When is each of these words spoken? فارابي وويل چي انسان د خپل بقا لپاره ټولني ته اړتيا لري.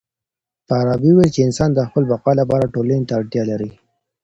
فارابي 0.67 1.09
وويل 1.13 1.29
چي 1.35 1.41
انسان 1.47 1.69
د 1.73 1.79
خپل 1.87 2.03
بقا 2.11 2.31
لپاره 2.41 2.71
ټولني 2.73 2.99
ته 3.09 3.13
اړتيا 3.19 3.43
لري. 3.51 3.71